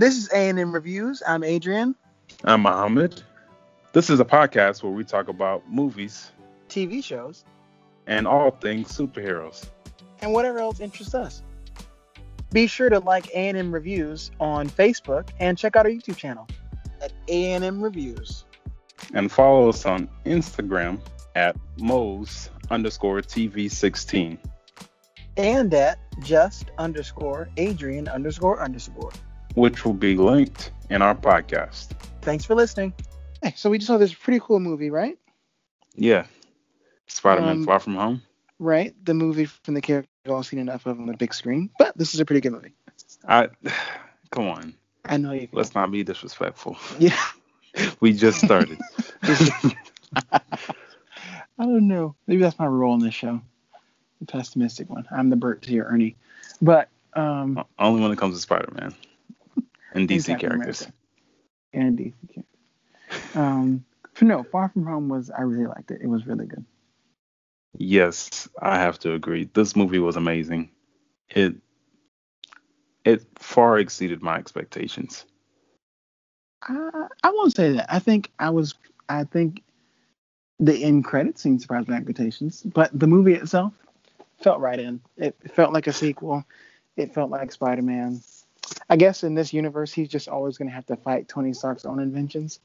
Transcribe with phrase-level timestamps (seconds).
[0.00, 1.22] This is A&M Reviews.
[1.26, 1.94] I'm Adrian.
[2.44, 3.22] I'm Mohammed.
[3.92, 6.30] This is a podcast where we talk about movies,
[6.70, 7.44] TV shows,
[8.06, 9.68] and all things superheroes.
[10.22, 11.42] and whatever else interests us.
[12.50, 16.48] Be sure to like A&M Reviews on Facebook and check out our YouTube channel
[17.02, 18.46] at A&M Reviews.
[19.12, 20.98] And follow us on Instagram
[21.34, 24.38] at Mo's underscore TV16.
[25.36, 29.12] And at just underscore Adrian underscore underscore.
[29.54, 31.88] Which will be linked in our podcast.
[32.22, 32.92] Thanks for listening.
[33.42, 35.18] Hey, so we just saw this pretty cool movie, right?
[35.94, 36.26] Yeah.
[37.06, 38.22] Spider Man Um, Far From Home.
[38.58, 38.94] Right?
[39.04, 41.70] The movie from the character we've all seen enough of on the big screen.
[41.78, 42.74] But this is a pretty good movie.
[43.26, 43.48] I
[44.30, 44.74] come on.
[45.06, 45.48] I know you.
[45.52, 46.76] Let's not be disrespectful.
[46.98, 47.16] Yeah.
[48.00, 48.80] We just started.
[49.22, 50.40] I
[51.60, 52.16] don't know.
[52.26, 53.40] Maybe that's my role in this show.
[54.18, 55.06] The pessimistic one.
[55.12, 56.16] I'm the Bert to your Ernie.
[56.60, 58.92] But um Only when it comes to Spider Man
[59.92, 60.80] and DC Captain characters.
[60.82, 60.94] America.
[61.72, 63.36] and DC characters.
[63.36, 63.84] Um
[64.22, 66.00] no, Far From Home was I really liked it.
[66.02, 66.64] It was really good.
[67.78, 69.48] Yes, I have to agree.
[69.52, 70.70] This movie was amazing.
[71.28, 71.54] It
[73.04, 75.24] it far exceeded my expectations.
[76.62, 77.92] I I won't say that.
[77.92, 78.74] I think I was
[79.08, 79.62] I think
[80.58, 83.72] the end credit scene surprised my expectations, but the movie itself
[84.42, 85.00] felt right in.
[85.16, 86.44] It felt like a sequel.
[86.96, 88.20] It felt like Spider-Man.
[88.88, 91.84] I guess in this universe, he's just always going to have to fight Tony Stark's
[91.84, 92.60] own inventions,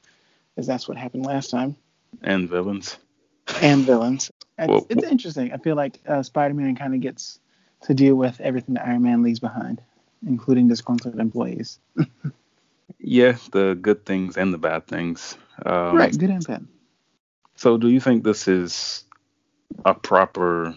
[0.54, 1.76] because that's what happened last time,
[2.22, 2.96] And villains.
[3.60, 4.30] and villains.
[4.58, 5.52] It's, Well- it's interesting.
[5.52, 7.38] I feel like uh, Spider-Man kind of gets
[7.82, 9.82] to deal with everything that Iron Man leaves behind,
[10.26, 11.78] including disgruntled employees.
[12.98, 15.36] Yeah, the good things and the bad things.
[15.64, 16.66] Um, right, good and bad.
[17.56, 19.04] So, do you think this is
[19.84, 20.74] a proper,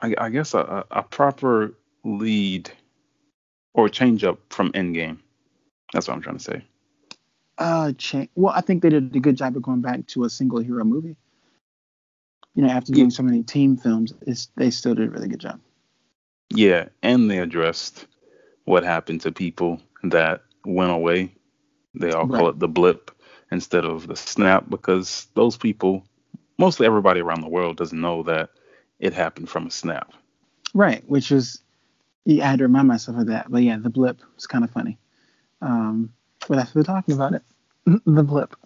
[0.00, 0.58] I, I guess, a,
[0.90, 2.70] a a proper lead
[3.74, 5.18] or change up from Endgame?
[5.92, 6.64] That's what I'm trying to say.
[7.58, 8.28] Uh, change.
[8.34, 10.84] well, I think they did a good job of going back to a single hero
[10.84, 11.16] movie.
[12.54, 15.40] You know, after doing so many team films, it's, they still did a really good
[15.40, 15.60] job.
[16.50, 18.06] Yeah, and they addressed
[18.64, 21.32] what happened to people that went away.
[21.94, 23.10] They all call it the blip
[23.50, 26.04] instead of the snap because those people,
[26.58, 28.50] mostly everybody around the world, doesn't know that
[28.98, 30.12] it happened from a snap.
[30.74, 31.61] Right, which was,
[32.24, 33.50] yeah, I had to remind myself of that.
[33.50, 34.98] But yeah, the blip was kind of funny.
[35.62, 36.12] Um,
[36.48, 37.42] but what we're talking about it,
[38.06, 38.56] the blip,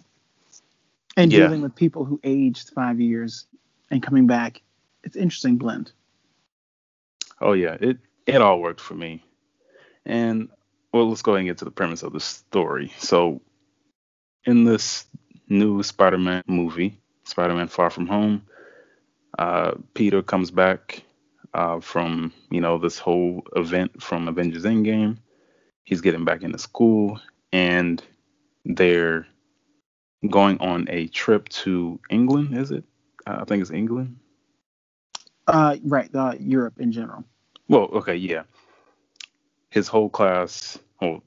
[1.17, 1.33] and Yeah.
[1.33, 3.45] dealing with people who aged five years
[3.91, 4.61] and coming back.
[5.03, 5.91] It's an interesting blend.
[7.41, 7.97] Oh yeah, it
[8.27, 9.23] it all worked for me.
[10.05, 10.49] And
[10.93, 12.93] well, let's go ahead and get to the premise of the story.
[12.99, 13.41] So,
[14.45, 15.05] in this
[15.49, 18.43] new Spider-Man movie, Spider-Man Far From Home,
[19.39, 21.03] uh, Peter comes back
[21.57, 25.17] uh, from you know this whole event from Avengers Endgame.
[25.83, 27.19] He's getting back into school,
[27.51, 28.01] and
[28.63, 29.25] they're
[30.29, 32.55] going on a trip to England.
[32.55, 32.83] Is it?
[33.25, 34.17] Uh, I think it's England.
[35.47, 37.23] Uh, right, uh, Europe in general.
[37.67, 38.43] Well, okay, yeah.
[39.69, 41.23] His whole class, well,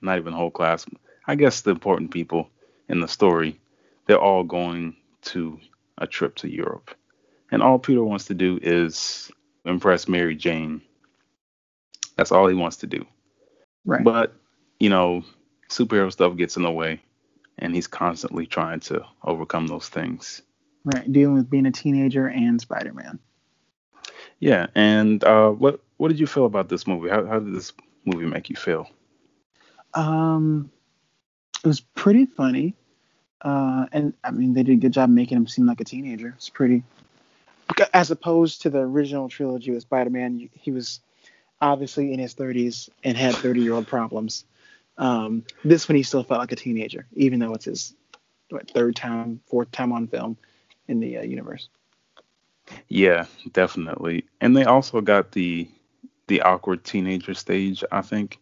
[0.00, 0.86] not even whole class.
[1.26, 2.50] I guess the important people
[2.88, 3.58] in the story,
[4.06, 5.58] they're all going to
[5.98, 6.94] a trip to Europe.
[7.50, 9.30] And all Peter wants to do is
[9.66, 10.80] impress Mary Jane.
[12.16, 13.04] That's all he wants to do.
[13.84, 14.02] Right.
[14.02, 14.34] But,
[14.80, 15.24] you know,
[15.68, 17.00] superhero stuff gets in the way,
[17.58, 20.42] and he's constantly trying to overcome those things.
[20.86, 23.18] right, dealing with being a teenager and Spider-Man.
[24.38, 27.08] Yeah, and uh, what what did you feel about this movie?
[27.08, 27.72] How how did this
[28.04, 28.88] movie make you feel?
[29.94, 30.70] Um,
[31.64, 32.74] it was pretty funny,
[33.40, 36.34] uh, and I mean they did a good job making him seem like a teenager.
[36.36, 36.82] It's pretty,
[37.92, 41.00] as opposed to the original trilogy with Spider-Man, he was
[41.60, 44.44] obviously in his 30s and had 30-year-old problems.
[44.98, 47.94] Um, this one he still felt like a teenager, even though it's his
[48.50, 50.36] what, third time, fourth time on film
[50.88, 51.68] in the uh, universe.
[52.88, 54.24] Yeah, definitely.
[54.40, 55.68] And they also got the
[56.28, 58.38] the awkward teenager stage, I think.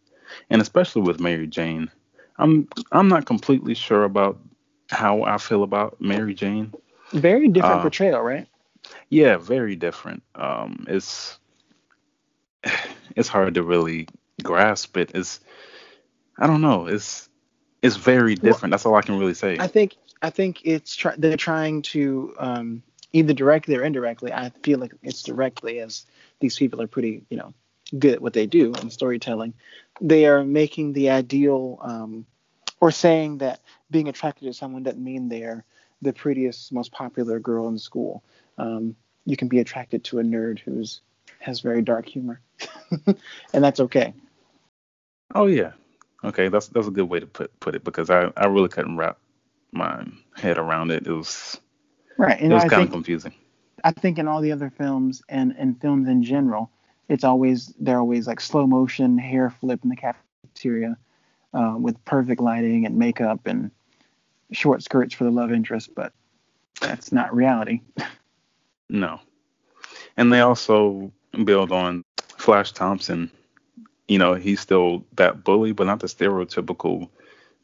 [0.48, 1.90] And especially with Mary Jane.
[2.38, 4.38] I'm I'm not completely sure about
[4.90, 6.72] how I feel about Mary Jane.
[7.12, 8.46] Very different Uh, portrayal, right?
[9.08, 10.22] Yeah, very different.
[10.34, 11.38] Um it's
[13.16, 14.08] it's hard to really
[14.42, 15.12] grasp it.
[15.14, 15.40] It's
[16.38, 16.86] I don't know.
[16.86, 17.28] It's
[17.82, 18.70] it's very different.
[18.70, 19.56] That's all I can really say.
[19.58, 22.82] I think I think it's try- they're trying to um,
[23.12, 24.32] either directly or indirectly.
[24.32, 26.06] I feel like it's directly, as
[26.40, 27.52] these people are pretty, you know,
[27.98, 29.52] good at what they do in storytelling.
[30.00, 32.24] They are making the ideal, um,
[32.80, 33.60] or saying that
[33.90, 35.64] being attracted to someone doesn't mean they're
[36.00, 38.24] the prettiest, most popular girl in school.
[38.58, 38.96] Um,
[39.26, 41.00] you can be attracted to a nerd who's
[41.38, 42.40] has very dark humor,
[43.06, 44.14] and that's okay.
[45.34, 45.72] Oh yeah.
[46.22, 48.96] Okay, that's that's a good way to put put it because I I really couldn't
[48.96, 49.18] wrap
[49.72, 50.06] my
[50.36, 51.06] head around it.
[51.06, 51.60] It was
[52.16, 52.40] right.
[52.40, 53.34] And it was kind of confusing.
[53.82, 56.70] I think in all the other films and and films in general,
[57.08, 60.96] it's always they're always like slow motion hair flip in the cafeteria
[61.52, 63.70] uh, with perfect lighting and makeup and
[64.52, 66.12] short skirts for the love interest, but
[66.80, 67.80] that's not reality.
[68.88, 69.20] No.
[70.16, 71.12] And they also
[71.44, 72.04] build on
[72.38, 73.30] Flash Thompson.
[74.08, 77.08] You know, he's still that bully, but not the stereotypical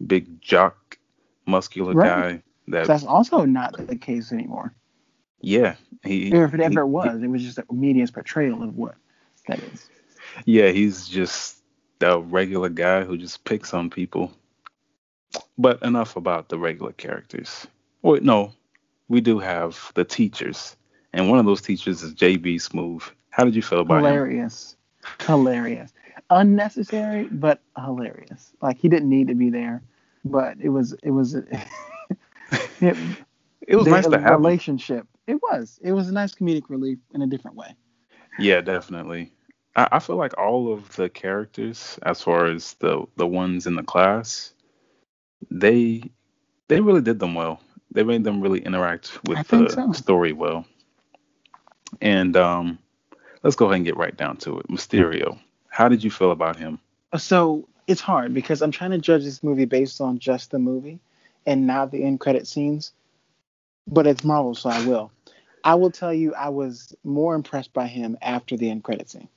[0.06, 0.98] big jock,
[1.46, 2.08] muscular right.
[2.08, 2.42] guy.
[2.68, 4.72] That that's also not the case anymore.
[5.40, 5.74] Yeah,
[6.04, 6.32] he.
[6.32, 8.94] Or if it ever he, was, it was just a media's portrayal of what
[9.46, 9.88] that is.
[10.44, 11.62] Yeah, he's just
[12.00, 14.32] a regular guy who just picks on people.
[15.58, 17.66] But enough about the regular characters.
[18.02, 18.52] Wait, no,
[19.08, 20.76] we do have the teachers,
[21.12, 23.10] and one of those teachers is JB Smoove.
[23.30, 24.76] How did you feel about hilarious.
[25.02, 25.26] him?
[25.26, 25.92] Hilarious, hilarious,
[26.30, 28.52] unnecessary but hilarious.
[28.60, 29.82] Like he didn't need to be there,
[30.24, 31.34] but it was it was
[32.80, 32.96] it,
[33.66, 35.00] it was nice to have relationship.
[35.00, 35.08] Him.
[35.26, 37.74] It was it was a nice comedic relief in a different way.
[38.38, 39.32] Yeah, definitely.
[39.76, 43.76] I, I feel like all of the characters, as far as the the ones in
[43.76, 44.52] the class,
[45.50, 46.02] they
[46.68, 47.60] they really did them well.
[47.92, 49.92] They made them really interact with the so.
[49.92, 50.64] story well.
[52.00, 52.78] And um,
[53.42, 54.68] let's go ahead and get right down to it.
[54.68, 55.38] Mysterio,
[55.68, 56.78] how did you feel about him?
[57.16, 61.00] So it's hard because I'm trying to judge this movie based on just the movie
[61.46, 62.92] and not the end credit scenes.
[63.86, 65.10] But it's Marvel, so I will.
[65.64, 69.28] I will tell you, I was more impressed by him after the end credit scene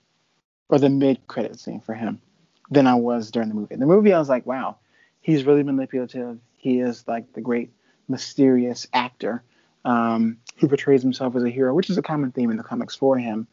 [0.69, 2.21] or the mid credit scene for him
[2.69, 3.73] than I was during the movie.
[3.73, 4.77] In the movie, I was like, wow,
[5.21, 6.39] he's really manipulative.
[6.57, 7.71] He is like the great
[8.07, 9.43] mysterious actor
[9.85, 12.95] um, who portrays himself as a hero, which is a common theme in the comics
[12.95, 13.47] for him.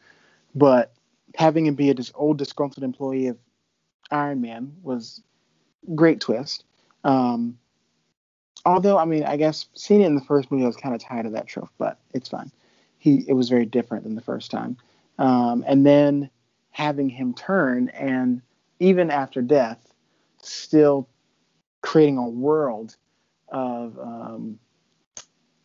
[0.55, 0.93] But
[1.35, 3.37] having him be a dis- old disgruntled employee of
[4.11, 5.21] Iron Man was
[5.95, 6.63] great twist.
[7.03, 7.57] Um,
[8.65, 11.01] although, I mean, I guess seeing it in the first movie, I was kind of
[11.01, 12.51] tired of that trope, but it's fine.
[12.97, 14.77] He it was very different than the first time.
[15.17, 16.29] Um, and then
[16.71, 18.41] having him turn and
[18.79, 19.93] even after death,
[20.41, 21.07] still
[21.81, 22.95] creating a world
[23.49, 24.59] of um,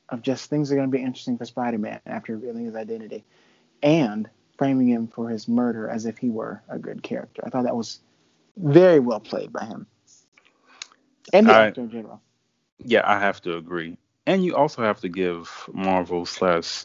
[0.08, 3.25] of just things that are going to be interesting for Spider-Man after revealing his identity,
[3.82, 7.43] and framing him for his murder as if he were a good character.
[7.44, 8.00] I thought that was
[8.56, 9.87] very well played by him
[11.32, 12.23] and the I, actor in general.
[12.79, 13.99] Yeah, I have to agree.
[14.26, 16.85] And you also have to give Marvel slash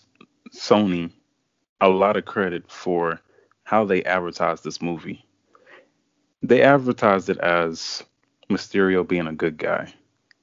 [0.53, 1.12] Sony
[1.79, 3.19] a lot of credit for
[3.63, 5.25] how they advertised this movie.
[6.44, 8.03] They advertised it as
[8.50, 9.94] Mysterio being a good guy,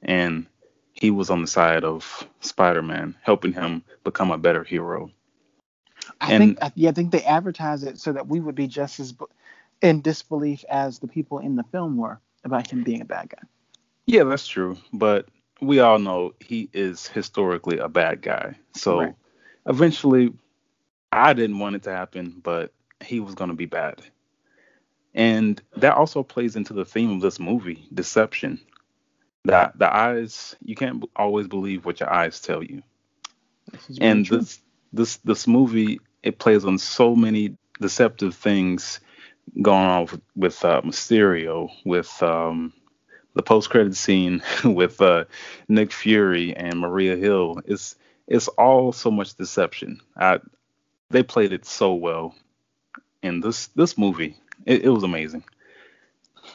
[0.03, 0.47] and
[1.01, 5.11] he was on the side of Spider-Man, helping him become a better hero.
[6.21, 8.99] I and, think, yeah, I think they advertised it so that we would be just
[8.99, 9.15] as
[9.81, 13.47] in disbelief as the people in the film were about him being a bad guy.
[14.07, 15.29] Yeah, that's true, but
[15.61, 18.57] we all know he is historically a bad guy.
[18.75, 19.15] So right.
[19.67, 20.33] eventually,
[21.13, 24.03] I didn't want it to happen, but he was going to be bad.
[25.15, 28.61] And that also plays into the theme of this movie, deception.
[29.49, 32.83] That the eyes, you can't always believe what your eyes tell you.
[34.01, 34.39] And true.
[34.39, 34.61] this
[34.93, 39.01] this this movie, it plays on so many deceptive things
[39.63, 42.73] going on with, with uh, Mysterio, with um,
[43.35, 45.25] the post credit scene with uh,
[45.69, 47.61] Nick Fury and Maria Hill.
[47.65, 47.97] It's
[48.27, 50.01] it's all so much deception.
[50.17, 50.41] I,
[51.11, 52.35] they played it so well
[53.23, 54.37] in this this movie.
[54.67, 55.45] It, it was amazing.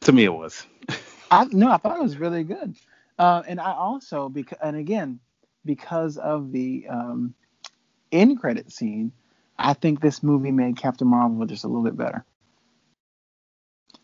[0.00, 0.66] to me, it was.
[1.32, 2.76] I no, I thought it was really good,
[3.18, 5.18] uh, and I also because and again
[5.64, 7.34] because of the um,
[8.12, 9.12] end credit scene,
[9.58, 12.22] I think this movie made Captain Marvel just a little bit better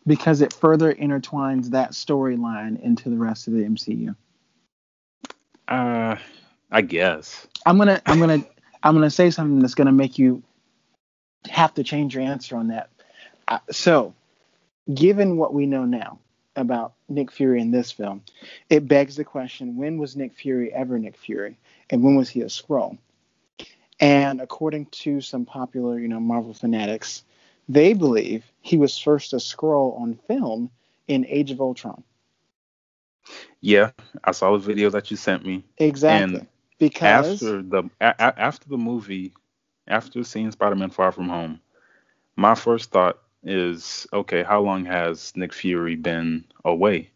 [0.07, 4.17] because it further intertwines that storyline into the rest of the MCU.
[5.69, 6.17] Uh,
[6.71, 7.47] I guess.
[7.67, 8.43] I'm gonna I'm gonna
[8.83, 10.43] I'm gonna say something that's gonna make you
[11.51, 12.89] have to change your answer on that.
[13.47, 14.15] Uh, so,
[14.95, 16.21] given what we know now
[16.59, 18.23] about Nick Fury in this film,
[18.71, 21.59] it begs the question: When was Nick Fury ever Nick Fury,
[21.91, 22.99] and when was he a Skrull?
[24.01, 27.25] And according to some popular, you know, Marvel fanatics,
[27.69, 30.71] they believe he was first a Skrull on film
[31.09, 32.05] in Age of Ultron.
[33.61, 33.93] Yeah,
[34.25, 35.65] I saw the video that you sent me.
[35.79, 36.41] Exactly.
[36.41, 36.47] And
[36.79, 39.35] because after the a- after the movie
[39.87, 41.61] after seeing Spider-Man Far From Home,
[42.37, 47.11] my first thought is, okay, how long has Nick Fury been away?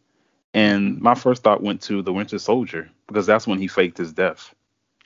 [0.55, 4.13] And my first thought went to the Winter Soldier because that's when he faked his
[4.13, 4.55] death,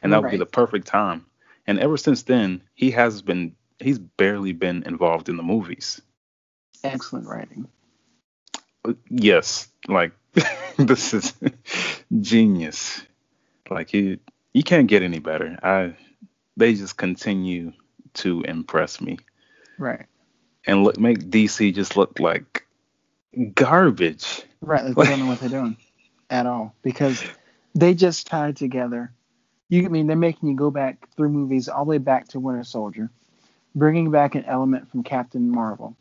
[0.03, 0.33] and that would right.
[0.33, 1.25] be the perfect time.
[1.67, 6.01] And ever since then, he has been he's barely been involved in the movies.
[6.83, 7.69] Excellent writing.
[9.11, 10.13] Yes, like
[10.77, 11.35] this is
[12.21, 13.03] genius.
[13.69, 14.19] Like you,
[14.53, 15.59] you can't get any better.
[15.63, 15.97] I,
[16.57, 17.73] they just continue
[18.15, 19.19] to impress me.
[19.79, 20.07] Right.
[20.67, 22.67] And look, make DC just look like
[23.55, 24.43] garbage.
[24.61, 24.85] Right.
[24.85, 25.77] Like they don't know what they're doing
[26.31, 27.23] at all because
[27.75, 29.13] they just tied together.
[29.69, 32.41] You I mean they're making you go back through movies all the way back to
[32.41, 33.11] Winter Soldier,
[33.75, 35.97] bringing back an element from Captain Marvel,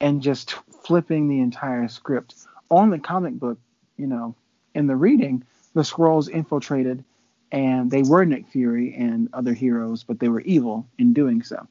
[0.00, 0.54] and just
[0.84, 2.34] flipping the entire script
[2.70, 3.58] on the comic book.
[3.96, 4.34] You know,
[4.74, 5.44] in the reading,
[5.74, 7.04] the Skrulls infiltrated,
[7.50, 11.66] and they were Nick Fury and other heroes, but they were evil in doing so.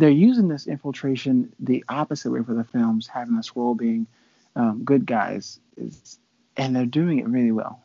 [0.00, 4.06] They're using this infiltration the opposite way for the films, having the Skrull being
[4.56, 6.18] um, good guys, is,
[6.56, 7.82] and they're doing it really well.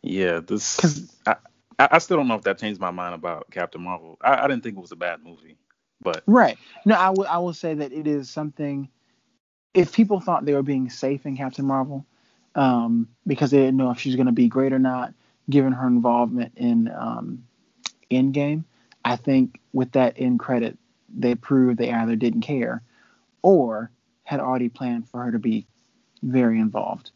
[0.00, 1.10] Yeah, this.
[1.26, 1.36] I,
[1.76, 4.16] I still don't know if that changed my mind about Captain Marvel.
[4.20, 5.56] I, I didn't think it was a bad movie,
[6.00, 6.56] but right.
[6.84, 7.26] No, I will.
[7.26, 8.88] I will say that it is something.
[9.74, 12.06] If people thought they were being safe in Captain Marvel,
[12.54, 15.12] um, because they didn't know if she's going to be great or not,
[15.50, 17.44] given her involvement in um,
[18.08, 18.62] Endgame,
[19.06, 20.76] I think with that end credit,
[21.16, 22.82] they proved they either didn't care
[23.40, 23.92] or
[24.24, 25.68] had already planned for her to be
[26.24, 27.12] very involved.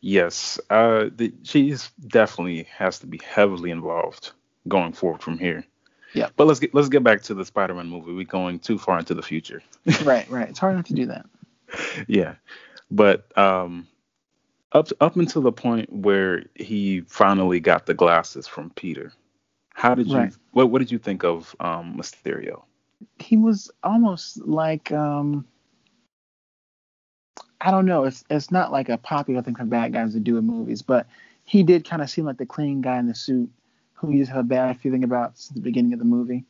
[0.00, 4.32] Yes, uh, the, she's definitely has to be heavily involved
[4.66, 5.64] going forward from here.
[6.12, 6.30] Yeah.
[6.36, 8.12] But let's get let's get back to the Spider-Man movie.
[8.12, 9.62] We're going too far into the future.
[10.02, 10.48] right, right.
[10.48, 11.24] It's hard not to do that.
[12.08, 12.34] yeah,
[12.90, 13.86] but um,
[14.72, 19.12] up up until the point where he finally got the glasses from Peter,
[19.74, 20.32] how did you right.
[20.52, 22.62] what what did you think of um, Mysterio?
[23.18, 25.46] He was almost like um,
[27.60, 28.04] I don't know.
[28.04, 31.06] It's it's not like a popular thing for bad guys to do in movies, but
[31.44, 33.50] he did kind of seem like the clean guy in the suit
[33.94, 36.44] who you just have a bad feeling about since the beginning of the movie.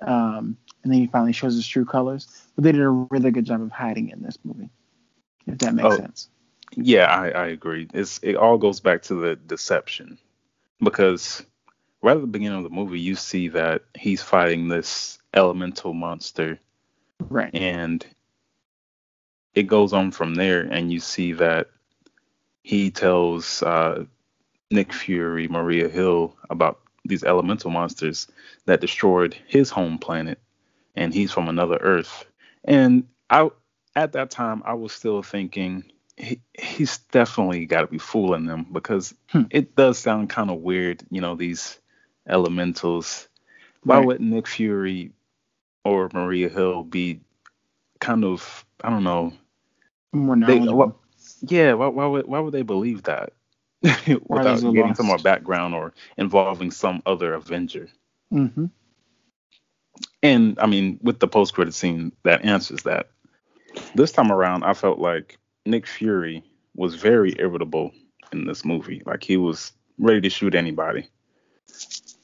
[0.00, 2.28] Um, and then he finally shows his true colors.
[2.54, 4.70] But they did a really good job of hiding it in this movie,
[5.46, 6.28] if that makes oh, sense.
[6.74, 7.88] Yeah, I, I agree.
[7.92, 10.18] It's it all goes back to the deception
[10.80, 11.44] because
[12.02, 16.58] right at the beginning of the movie, you see that he's fighting this elemental monster,
[17.28, 17.54] right?
[17.54, 18.04] And
[19.54, 21.70] it goes on from there, and you see that
[22.62, 24.04] he tells uh,
[24.70, 28.28] Nick Fury, Maria Hill about these elemental monsters
[28.66, 30.38] that destroyed his home planet,
[30.96, 32.24] and he's from another Earth.
[32.64, 33.50] And I,
[33.94, 35.84] at that time, I was still thinking
[36.16, 39.42] he, he's definitely got to be fooling them because hmm.
[39.50, 41.78] it does sound kind of weird, you know, these
[42.28, 43.28] elementals.
[43.84, 44.06] Why right.
[44.06, 45.12] would Nick Fury
[45.84, 47.20] or Maria Hill be
[48.00, 49.32] kind of I don't know
[50.12, 50.60] more they,
[51.42, 53.32] yeah, why, why would why would they believe that
[53.82, 54.96] without getting lost?
[54.96, 57.88] some more background or involving some other Avenger?
[58.32, 58.66] Mm-hmm.
[60.22, 63.10] And I mean, with the post credit scene, that answers that.
[63.94, 66.44] This time around, I felt like Nick Fury
[66.76, 67.90] was very irritable
[68.32, 69.02] in this movie.
[69.04, 71.08] Like he was ready to shoot anybody.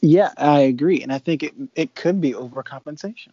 [0.00, 3.30] Yeah, I agree, and I think it it could be overcompensation.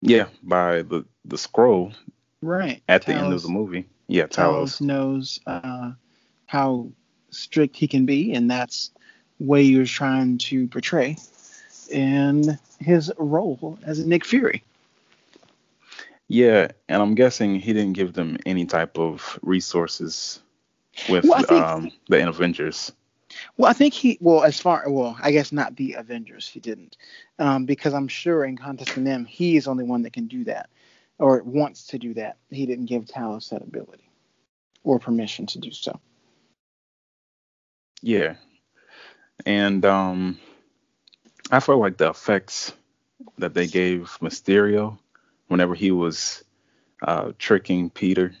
[0.00, 1.94] Yeah, by the the Skrull
[2.42, 2.82] Right.
[2.88, 3.86] At Talos, the end of the movie.
[4.08, 5.92] Yeah, Talos, Talos knows uh,
[6.46, 6.88] how
[7.30, 8.90] strict he can be, and that's
[9.38, 11.16] way he was trying to portray
[11.90, 14.62] in his role as Nick Fury.
[16.28, 20.40] Yeah, and I'm guessing he didn't give them any type of resources
[21.08, 22.92] with well, think, um, the Avengers.
[23.56, 26.48] Well, I think he well as far well, I guess not the Avengers.
[26.48, 26.96] He didn't,
[27.38, 30.44] um, because I'm sure in contesting them, he is the only one that can do
[30.44, 30.70] that
[31.18, 32.36] or wants to do that.
[32.50, 34.08] He didn't give Talos that ability
[34.84, 35.98] or permission to do so.
[38.02, 38.34] Yeah.
[39.46, 40.38] And um
[41.50, 42.72] I felt like the effects
[43.38, 44.98] that they gave Mysterio
[45.48, 46.44] whenever he was
[47.02, 48.34] uh tricking Peter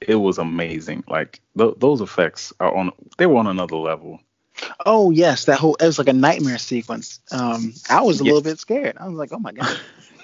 [0.00, 1.04] it was amazing.
[1.08, 4.20] Like th- those effects are on they were on another level.
[4.84, 7.20] Oh yes, that whole it was like a nightmare sequence.
[7.30, 8.32] Um I was a yeah.
[8.32, 8.96] little bit scared.
[8.98, 9.78] I was like, "Oh my god."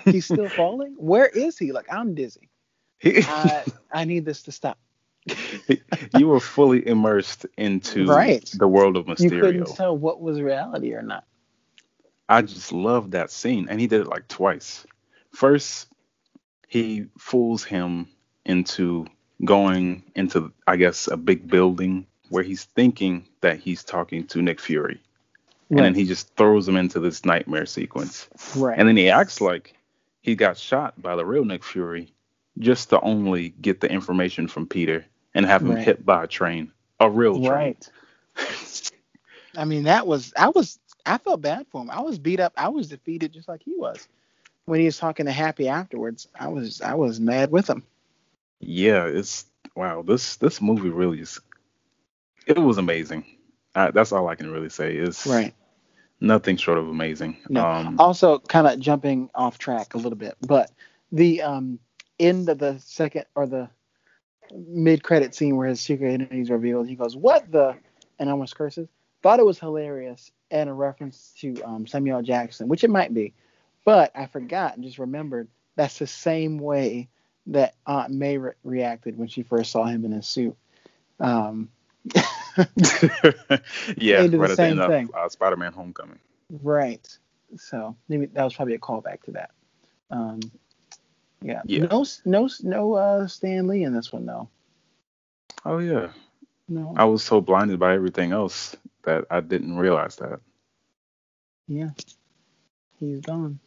[0.05, 0.95] He's still falling.
[0.99, 1.73] Where is he?
[1.73, 2.51] Like I'm dizzy.
[3.05, 4.79] I, I need this to stop.
[6.19, 8.51] you were fully immersed into right.
[8.57, 9.33] the world of Mysterio.
[9.33, 11.25] You couldn't tell what was reality or not.
[12.29, 14.87] I just love that scene, and he did it like twice.
[15.33, 15.89] First,
[16.69, 18.09] he fools him
[18.45, 19.07] into
[19.45, 24.61] going into, I guess, a big building where he's thinking that he's talking to Nick
[24.61, 25.01] Fury.
[25.71, 25.79] Right.
[25.79, 28.29] And then he just throws him into this nightmare sequence.
[28.57, 28.79] Right.
[28.79, 29.75] And then he acts like
[30.23, 32.13] he got shot by the real Nick Fury
[32.59, 35.85] just to only get the information from Peter and have him right.
[35.85, 37.49] hit by a train, a real train.
[37.49, 37.91] Right.
[39.57, 41.91] I mean, that was I was I felt bad for him.
[41.91, 42.53] I was beat up.
[42.57, 44.09] I was defeated just like he was.
[44.67, 47.85] When he was talking to Happy afterwards, I was I was mad with him.
[48.67, 50.03] Yeah, it's wow.
[50.03, 51.41] This this movie really is.
[52.47, 53.25] It was amazing.
[53.75, 54.97] I, that's all I can really say.
[54.97, 55.55] Is Right.
[56.21, 57.39] nothing short of amazing.
[57.49, 57.67] No.
[57.67, 60.71] Um, Also, kind of jumping off track a little bit, but
[61.13, 61.79] the um
[62.19, 63.69] end of the second or the
[64.53, 67.77] mid credit scene where his secret identity is revealed, he goes, "What the?"
[68.19, 68.89] and almost curses.
[69.23, 73.35] Thought it was hilarious and a reference to um, Samuel Jackson, which it might be,
[73.85, 77.09] but I forgot and just remembered that's the same way
[77.47, 80.57] that Aunt May re- reacted when she first saw him in his suit.
[81.21, 81.71] Um,
[83.97, 85.09] yeah, did the right at the end thing.
[85.13, 86.19] of uh, Spider-Man: Homecoming.
[86.63, 87.07] Right.
[87.57, 89.51] So maybe that was probably a callback to that.
[90.11, 90.41] Um,
[91.43, 91.63] yeah.
[91.65, 91.87] Yeah.
[91.91, 92.95] No, no, no.
[92.95, 94.49] Uh, Stan Lee in this one though.
[95.65, 96.09] Oh yeah,
[96.69, 96.95] No.
[96.97, 100.41] I was so blinded by everything else that I didn't realize that.
[101.69, 101.91] Yeah.
[103.01, 103.59] He's gone.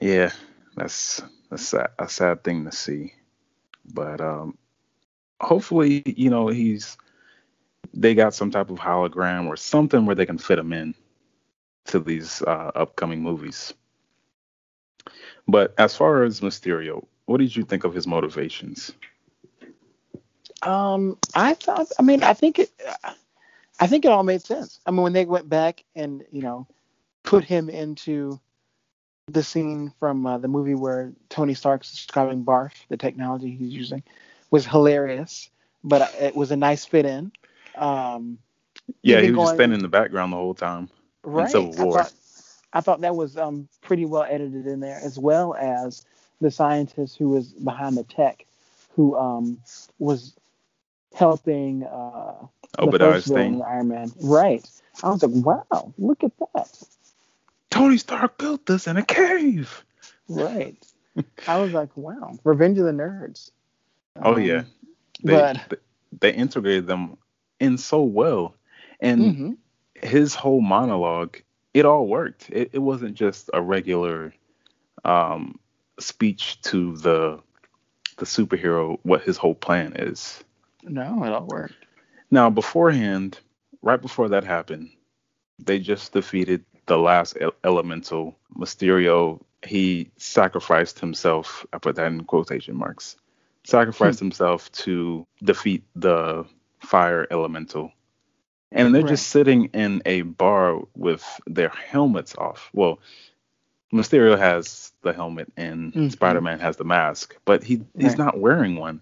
[0.00, 0.32] Yeah,
[0.76, 3.14] that's that's sad, a sad thing to see.
[3.92, 4.56] But um,
[5.40, 6.96] hopefully, you know, he's
[7.92, 10.94] they got some type of hologram or something where they can fit him in
[11.86, 13.74] to these uh, upcoming movies.
[15.46, 18.92] But as far as Mysterio, what did you think of his motivations?
[20.62, 21.88] Um, I thought.
[21.98, 22.70] I mean, I think it.
[23.80, 24.80] I think it all made sense.
[24.86, 26.66] I mean, when they went back and you know
[27.22, 28.40] put him into
[29.26, 34.02] the scene from uh, the movie where Tony Stark's describing Barf, the technology he's using,
[34.50, 35.48] was hilarious,
[35.82, 37.32] but it was a nice fit in.
[37.74, 38.38] Um,
[39.02, 40.88] Yeah, he was just standing in the background the whole time.
[41.22, 41.50] right.
[41.50, 42.02] Civil I War.
[42.02, 42.12] thought,
[42.74, 46.04] I thought that was um, pretty well edited in there, as well as
[46.40, 48.44] the scientist who was behind the tech,
[48.94, 49.58] who um,
[49.98, 50.34] was
[51.14, 54.12] helping uh, the Obadiah first in Iron Man.
[54.20, 54.68] Right.
[55.02, 56.82] I was like, wow, look at that.
[57.74, 59.84] Tony Stark built this in a cave.
[60.28, 60.76] Right.
[61.46, 63.50] I was like, wow, Revenge of the Nerds.
[64.22, 64.64] Oh Um, yeah,
[65.24, 65.76] they, but they
[66.20, 67.18] they integrated them
[67.60, 68.56] in so well,
[69.00, 69.58] and mhm,
[69.96, 71.38] his whole monologue,
[71.74, 72.50] it all worked.
[72.50, 74.34] It, it wasn't just a regular
[75.04, 75.58] um,
[76.00, 77.40] speech to the
[78.18, 80.44] the superhero what his whole plan is.
[80.84, 81.86] no, it all worked.
[82.30, 83.40] Now, beforehand,
[83.82, 84.90] right before that happened,
[85.60, 89.40] they just defeated the last elemental, Mysterio.
[89.64, 91.64] He sacrificed himself.
[91.72, 93.16] I put that in quotation marks.
[93.64, 96.44] Sacrificed himself to defeat the
[96.80, 97.92] fire elemental.
[98.72, 99.10] And they're Right.
[99.10, 102.70] just sitting in a bar with their helmets off.
[102.74, 102.98] Well,
[103.92, 106.12] Mysterio has the helmet and Mhm.
[106.12, 108.18] Spider-Man has the mask, but he he's Right.
[108.18, 109.00] not wearing one.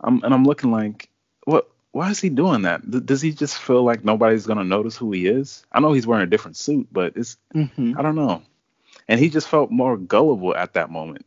[0.00, 1.08] Um, and I'm looking like,
[1.44, 1.68] what?
[1.92, 2.90] Why is he doing that?
[2.90, 5.64] Th- does he just feel like nobody's gonna notice who he is?
[5.70, 8.42] I know he's wearing a different suit, but it's hmm I don't know.
[9.08, 11.26] And he just felt more gullible at that moment.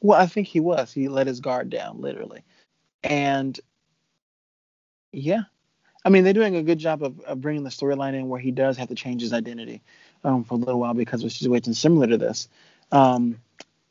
[0.00, 0.92] Well, I think he was.
[0.92, 2.44] He let his guard down, literally.
[3.02, 3.58] And
[5.12, 5.42] yeah,
[6.04, 8.50] I mean, they're doing a good job of, of bringing the storyline in where he
[8.50, 9.82] does have to change his identity
[10.24, 12.48] um, for a little while because of a situation similar to this.
[12.92, 13.40] Um,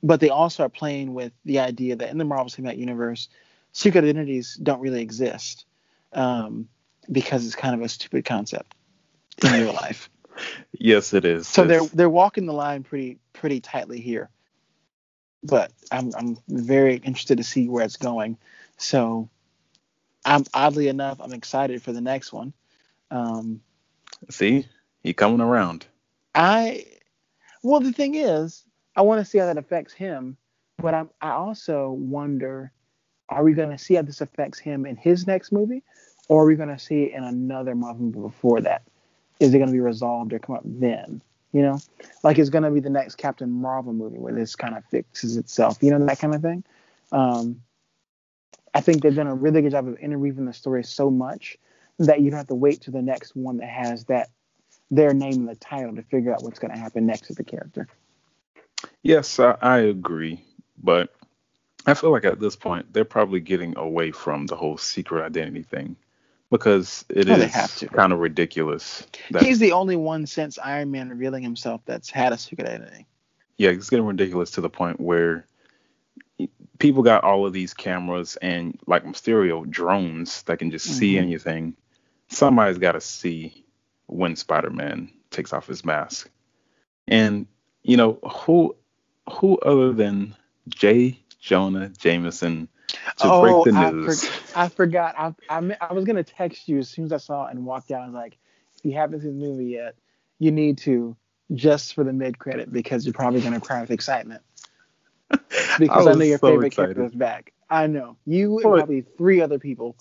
[0.04, 3.30] but they also are playing with the idea that in the Marvel Cinematic Universe,
[3.72, 5.67] secret identities don't really exist
[6.14, 6.70] um,
[7.12, 8.74] because it's kind of a stupid concept
[9.44, 10.10] in real life.
[10.72, 11.48] Yes, it is.
[11.48, 14.30] So they're they're walking the line pretty pretty tightly here.
[15.44, 18.38] But I'm I'm very interested to see where it's going.
[18.78, 19.30] So
[20.26, 22.54] I'm oddly enough I'm excited for the next one.
[23.10, 23.62] Um,
[24.30, 24.68] see,
[25.02, 25.88] he coming around.
[26.36, 26.86] I
[27.64, 28.64] well the thing is
[28.96, 30.38] I want to see how that affects him,
[30.78, 32.72] but I'm I also wonder
[33.30, 35.84] are we going to see how this affects him in his next movie,
[36.30, 38.84] or are we going to see it in another movie before that?
[39.40, 41.22] Is it going to be resolved or come up then?
[41.54, 41.80] You know,
[42.24, 45.38] like it's going to be the next Captain Marvel movie where this kind of fixes
[45.38, 45.78] itself.
[45.82, 46.64] You know that kind of thing.
[47.12, 47.62] Um,
[48.74, 51.58] I think they've done a really good job of interweaving the story so much
[52.00, 54.30] that you don't have to wait to the next one that has that
[54.92, 57.44] their name in the title to figure out what's going to happen next to the
[57.44, 57.88] character.
[59.04, 60.44] Yes, I, I agree,
[60.82, 61.14] but
[61.88, 65.64] I feel like at this point they're probably getting away from the whole secret identity
[65.64, 65.96] thing
[66.52, 69.06] because it Well, is kind of ridiculous.
[69.40, 73.06] He's the only one since Iron Man revealing himself that's had a secret identity.
[73.58, 75.46] yeah, it's getting ridiculous to the point where
[76.80, 81.22] people got all of these cameras and like Mysterio drones that can just see Mhm.
[81.22, 81.76] anything.
[82.30, 83.66] Somebody's got to see
[84.08, 86.30] when Spider-Man takes off his mask,
[87.08, 87.48] and
[87.84, 88.76] you know who
[89.30, 90.36] who other than
[90.70, 91.20] J.
[91.40, 94.26] Jonah Jameson to oh, break the Oh, I, news.
[94.26, 95.16] for- I forgot.
[95.18, 97.92] I, I, I was gonna text you as soon as I saw it and walked
[97.92, 98.02] out.
[98.02, 98.38] I was like,
[98.78, 99.96] if you haven't seen the movie yet,
[100.40, 101.16] you need to
[101.54, 104.42] just for the mid credit because you're probably gonna cry with excitement.
[105.30, 106.96] because I, was know your so favorite excited.
[106.96, 107.54] character is back.
[107.70, 109.96] I know you and probably three other people.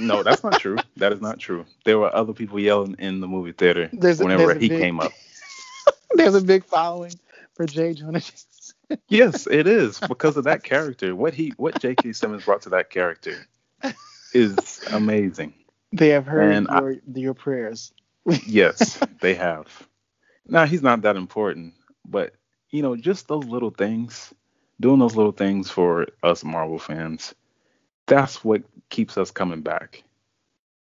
[0.00, 0.76] No, that's not true.
[0.96, 1.64] That is not true.
[1.84, 5.00] There were other people yelling in the movie theater There's whenever a he big- came
[5.00, 5.12] up.
[6.14, 7.12] There's a big following
[7.54, 7.94] for J.
[7.94, 8.48] Jonah Jameson.
[9.08, 11.14] Yes, it is because of that character.
[11.14, 12.12] What he, what J.K.
[12.12, 13.46] Simmons brought to that character
[14.32, 15.54] is amazing.
[15.92, 17.92] They have heard And I- your your prayers.
[18.44, 19.68] Yes, they have.
[20.46, 21.74] Now he's not that important,
[22.06, 22.34] but
[22.70, 24.32] you know, just those little things,
[24.80, 27.34] doing those little things for us Marvel fans,
[28.06, 30.02] that's what keeps us coming back.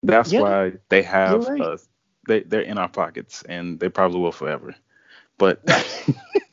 [0.04, 1.60] That's Yeah, why they have right.
[1.60, 1.88] us.
[2.28, 4.76] They they're in our pockets, and they probably will forever.
[5.38, 5.64] But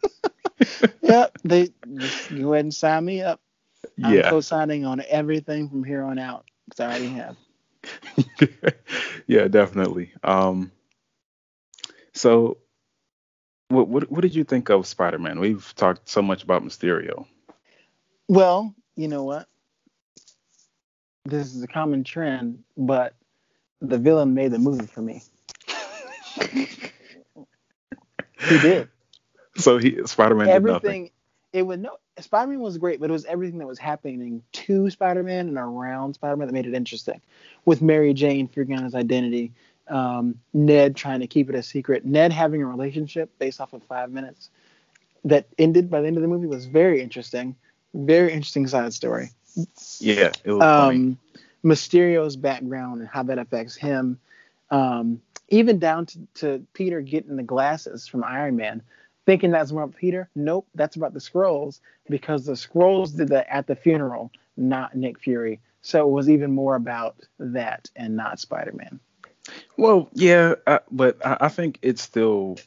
[1.02, 1.68] Yep, they
[2.30, 3.40] go ahead and sign me up.
[4.02, 7.36] I'm yeah, co-signing on everything from here on out because I already have.
[9.26, 10.12] yeah, definitely.
[10.22, 10.70] Um,
[12.14, 12.58] so,
[13.68, 15.40] what what what did you think of Spider-Man?
[15.40, 17.26] We've talked so much about Mysterio.
[18.28, 19.48] Well, you know what?
[21.24, 23.14] This is a common trend, but
[23.80, 25.22] the villain made the movie for me.
[28.48, 28.88] He did.
[29.72, 30.76] So he Spider-Man did nothing.
[30.76, 31.10] everything.
[31.52, 35.48] It was no Spider-Man was great, but it was everything that was happening to Spider-Man
[35.48, 37.20] and around Spider-Man that made it interesting.
[37.64, 39.52] With Mary Jane figuring out his identity,
[39.88, 43.82] um, Ned trying to keep it a secret, Ned having a relationship based off of
[43.84, 44.50] five minutes
[45.24, 47.54] that ended by the end of the movie was very interesting.
[47.94, 49.30] Very interesting side story.
[50.00, 50.96] Yeah, it was funny.
[50.96, 51.18] Um,
[51.64, 54.18] Mysterio's background and how that affects him,
[54.70, 58.82] um, even down to, to Peter getting the glasses from Iron Man,
[59.26, 60.28] thinking that's about Peter.
[60.34, 65.18] Nope, that's about the Skrulls because the Skrulls did that at the funeral, not Nick
[65.18, 65.60] Fury.
[65.82, 69.00] So it was even more about that and not Spider-Man.
[69.76, 72.58] Well, yeah, uh, but I, I think it's still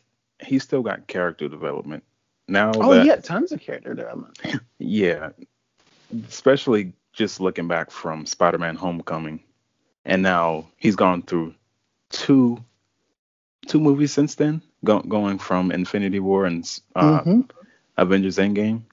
[0.41, 2.03] he's still got character development
[2.47, 2.71] now.
[2.75, 4.37] Oh that, yeah, tons of character development.
[4.79, 5.29] yeah,
[6.27, 9.41] especially just looking back from Spider-Man: Homecoming,
[10.03, 11.55] and now he's gone through
[12.09, 12.61] two
[13.67, 16.63] two movies since then, go, going from Infinity War and
[16.95, 17.49] uh, Mhm.
[17.97, 18.83] Avengers: Endgame.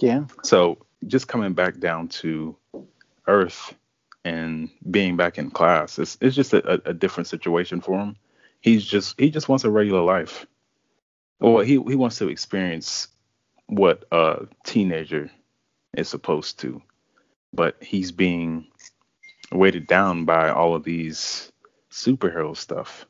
[0.00, 2.56] Yeah, So just coming back down to
[3.26, 3.74] Earth
[4.24, 8.16] and being back in class, it's it's just a, a, a different situation for him.
[8.60, 10.46] He's just he just wants a regular life.
[11.40, 13.08] Well, he he wants to experience
[13.68, 15.30] what a teenager
[15.96, 16.82] is supposed to,
[17.52, 18.66] but he's being
[19.52, 21.52] weighted down by all of these
[21.90, 23.06] superhero stuff,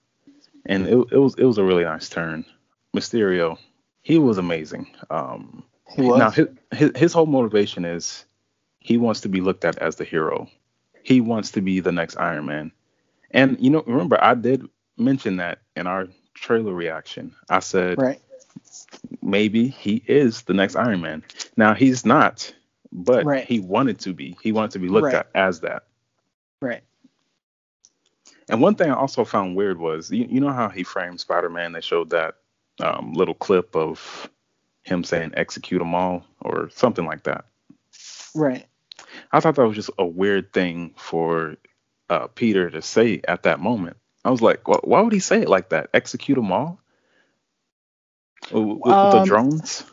[0.67, 2.45] and it it was it was a really nice turn.
[2.95, 3.59] Mysterio,
[4.03, 4.87] he was amazing.
[5.11, 6.19] Um, he was.
[6.19, 8.25] now his, his his whole motivation is
[8.81, 10.49] he wants to be looked at as the hero.
[11.03, 12.73] He wants to be the next Iron Man.
[13.31, 17.35] And you know, remember I did mention that in our trailer reaction.
[17.49, 18.21] I said right.
[19.23, 21.23] maybe he is the next Iron Man.
[21.57, 22.53] Now he's not,
[22.93, 23.45] but Right.
[23.45, 24.37] he wanted to be.
[24.43, 25.15] He wanted to be looked Right.
[25.17, 25.85] at as that.
[26.61, 26.83] Right.
[28.49, 31.73] And one thing I also found weird was you, you know how he framed Spider-Man.
[31.73, 32.37] They showed that
[32.83, 34.31] um, little clip of
[34.85, 37.47] him saying "execute them all" or something like that.
[38.35, 38.67] Right.
[39.33, 41.57] I thought that was just a weird thing for
[42.11, 43.97] uh, Peter to say at that moment.
[44.25, 45.91] I was like, wh- why would he say it like that?
[45.95, 46.81] Execute them all?
[48.51, 49.85] With, with the Um, drones?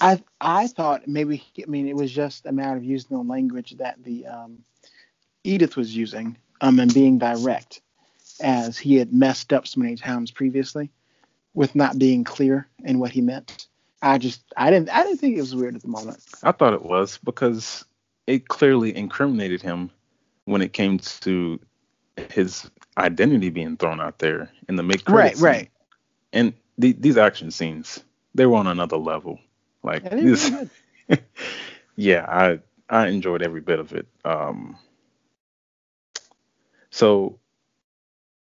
[0.00, 3.76] I I thought maybe I mean it was just a matter of using the language
[3.78, 4.60] that the um,
[5.44, 7.82] Edith was using um, and being direct,
[8.40, 10.90] as he had messed up so many times previously,
[11.54, 13.66] with not being clear in what he meant.
[14.02, 16.22] I just I didn't I didn't think it was weird at the moment.
[16.42, 17.84] I thought it was because
[18.26, 19.90] it clearly incriminated him
[20.44, 21.58] when it came to
[22.30, 25.70] his identity being thrown out there in the mid Right, right.
[26.32, 28.02] And the, these action scenes,
[28.34, 29.38] they were on another level.
[29.82, 30.50] Like this,
[31.96, 34.06] yeah, I I enjoyed every bit of it.
[34.24, 34.78] Um,
[36.90, 37.38] so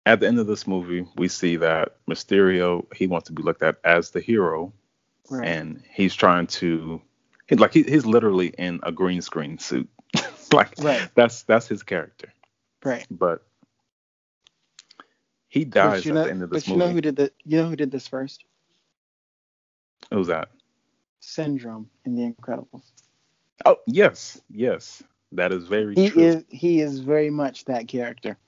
[0.06, 3.62] at the end of this movie, we see that Mysterio he wants to be looked
[3.62, 4.72] at as the hero,
[5.30, 5.46] Right.
[5.46, 7.02] and he's trying to
[7.48, 9.88] he, like he, he's literally in a green screen suit.
[10.52, 11.10] like Right.
[11.14, 12.32] that's that's his character.
[12.84, 13.06] right.
[13.10, 13.42] But
[15.48, 17.16] he dies But you at know, the end of this but you know who did
[17.16, 18.44] the you know who did this first?
[20.12, 20.50] Who's that?
[21.20, 22.84] Syndrome in The Incredibles.
[23.66, 26.24] Oh yes, yes, that is very He true.
[26.24, 28.38] is he is very much that character.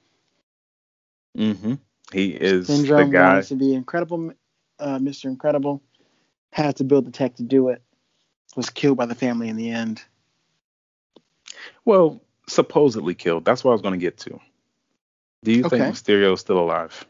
[1.36, 1.74] Hmm
[2.12, 3.40] He is Syndrome the guy.
[3.40, 4.32] wanted to be incredible,
[4.78, 5.26] uh, Mr.
[5.26, 5.82] Incredible,
[6.52, 7.82] had to build the tech to do it,
[8.56, 10.02] was killed by the family in the end.
[11.84, 13.44] Well, supposedly killed.
[13.44, 14.40] That's what I was going to get to.
[15.44, 15.90] Do you think Okay.
[15.90, 17.06] Mysterio is still alive?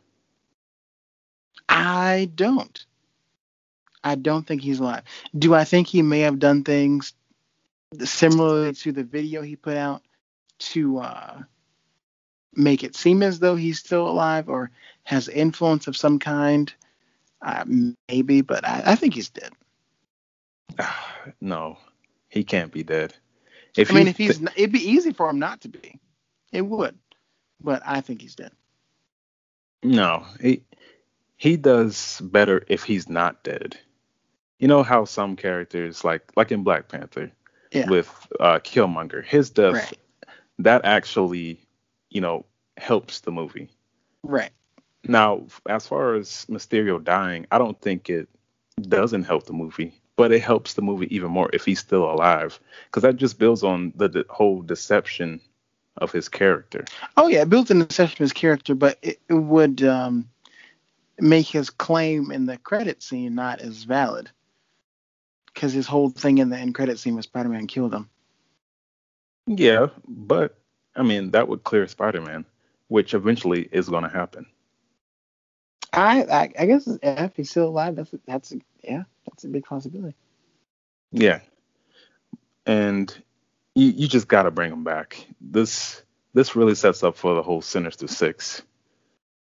[1.69, 2.87] I don't.
[4.05, 5.03] I don't think he's alive.
[5.37, 7.15] Do I think he may have done things
[8.05, 10.03] similarly to the video he put out
[10.59, 11.43] to uh,
[12.57, 14.71] make it seem as though he's still alive or
[15.05, 16.73] has influence of some kind.
[17.43, 17.65] Uh,
[18.09, 19.53] maybe, but I, I think he's dead.
[21.41, 21.79] no,
[22.29, 23.15] he can't be dead.
[23.77, 26.01] If I mean, if he's, th- it'd be easy for him not to be.
[26.53, 26.97] It would,
[27.61, 28.53] but I think he's dead.
[29.83, 30.63] No, he
[31.37, 33.77] he does better if he's not dead.
[34.59, 37.31] You know how some characters, like like in Black Panther,
[37.73, 37.89] yeah.
[37.89, 38.09] with
[38.41, 39.99] uh, Killmonger, his death, right.
[40.61, 41.61] that actually,
[42.11, 42.45] you know,
[42.77, 43.69] helps the movie.
[44.23, 44.51] Right.
[45.05, 48.29] Now, as far as Mysterio dying, I don't think it
[48.81, 52.59] doesn't help the movie, but it helps the movie even more if he's still alive,
[52.87, 55.41] because that just builds on the, the, whole deception
[55.97, 56.85] of his character.
[57.17, 60.29] Oh yeah, it builds on the deception of his character, but it, it would um,
[61.19, 64.31] make his claim in the credit scene not as valid,
[65.55, 68.11] because his whole thing in the end credit scene was Spider-Man killed him.
[69.47, 70.59] Yeah, but
[70.97, 72.45] I mean that would clear Spider-Man,
[72.89, 74.47] which eventually is going to happen.
[75.93, 80.17] I, I, I guess if he's still alive, that's that's yeah, that's a big possibility.
[81.13, 81.41] Yeah,
[82.67, 83.15] and
[83.75, 85.27] you you just got to bring him back.
[85.41, 86.03] This
[86.35, 88.63] this really sets up for the whole Sinister Six.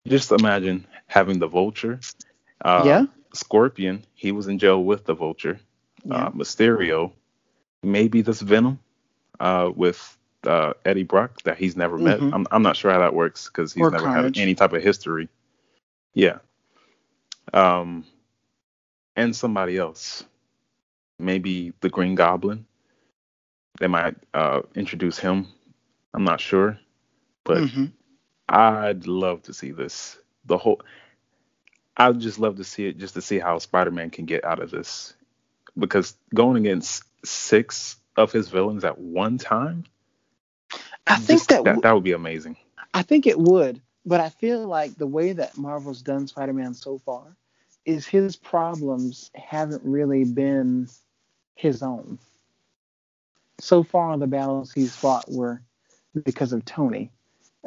[0.07, 2.01] Just imagine having the Vulture.
[2.65, 3.05] Uh, yeah.
[3.33, 5.61] Scorpion, he was in jail with the Vulture.
[6.05, 6.27] Yeah.
[6.27, 7.13] Uh, Mysterio,
[7.83, 8.81] maybe this Venom
[9.39, 12.21] uh, with uh, Eddie Brock that he's never met.
[12.21, 12.35] Mm-hmm.
[12.35, 14.37] I'm, I'm not sure how that works because he's or never Carnage.
[14.37, 15.29] had any type of history.
[16.15, 16.39] Yeah.
[17.53, 18.05] Um,
[19.17, 20.25] and somebody else,
[21.19, 22.67] maybe the Green Goblin.
[23.79, 25.47] They might uh, introduce him.
[26.13, 26.79] I'm not sure,
[27.45, 27.87] but mm-hmm.
[28.49, 30.19] I'd love to see this.
[30.45, 30.83] The whole.
[31.97, 34.71] I'd just love to see it just to see how Spider-Man can get out of
[34.71, 35.15] this,
[35.79, 39.85] because going against six of his villains at one time.
[41.11, 42.57] I think that, that that would be amazing.
[42.95, 46.99] I think it would, but I feel like the way that Marvel's done Spider-Man so
[46.99, 47.37] far
[47.85, 50.89] is his problems haven't really been
[51.55, 52.19] his own.
[53.59, 55.61] So far, the battles he's fought were
[56.25, 57.11] because of Tony.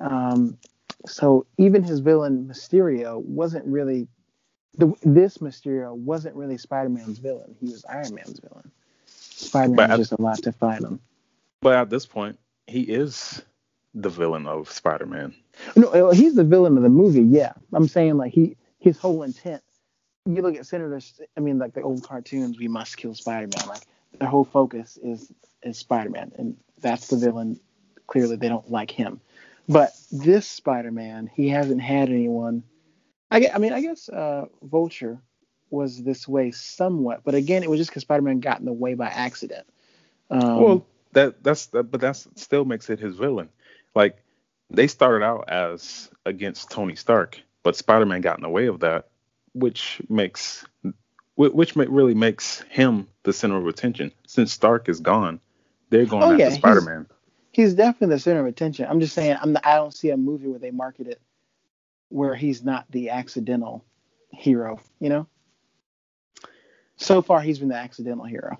[0.01, 0.57] Um,
[1.05, 4.07] so even his villain Mysterio wasn't really
[4.75, 7.55] the, this Mysterio wasn't really Spider-Man's villain.
[7.59, 8.71] He was Iron Man's villain.
[9.05, 10.99] Spider-Man was just a lot to fight him.
[11.61, 13.41] But at this point, he is
[13.93, 15.33] the villain of Spider-Man.
[15.75, 17.21] No, he's the villain of the movie.
[17.21, 19.61] Yeah, I'm saying like he his whole intent.
[20.25, 21.19] You look at senators.
[21.37, 23.67] I mean, like the old cartoons, we must kill Spider-Man.
[23.67, 23.83] Like
[24.19, 27.59] their whole focus is is Spider-Man, and that's the villain.
[28.07, 29.21] Clearly, they don't like him.
[29.69, 32.63] But this Spider-Man, he hasn't had anyone.
[33.31, 35.19] I, get, I mean, I guess uh, Vulture
[35.69, 38.93] was this way somewhat, but again, it was just because Spider-Man got in the way
[38.93, 39.65] by accident.
[40.29, 43.49] Um, well, that that's that, but that still makes it his villain.
[43.95, 44.23] Like
[44.69, 49.09] they started out as against Tony Stark, but Spider-Man got in the way of that,
[49.53, 50.65] which makes
[51.35, 54.11] which really makes him the center of attention.
[54.27, 55.39] Since Stark is gone,
[55.89, 57.07] they're going oh, after yeah, Spider-Man.
[57.51, 58.85] He's, he's, definitely the center of attention.
[58.87, 61.21] I'm just saying, I'm the, I don't see a movie where they market it
[62.09, 63.83] where he's not the accidental
[64.31, 64.79] hero.
[64.99, 65.27] You know.
[66.97, 68.59] So far, he's been the accidental hero.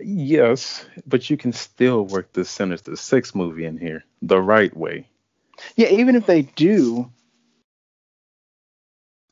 [0.00, 5.08] Yes, but you can still work the Sinister Six movie in here the right way.
[5.76, 7.10] Yeah, even if they do,